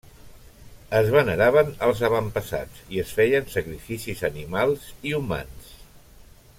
[0.99, 5.71] Es veneraven els avantpassats i es feien sacrificis animals i humans.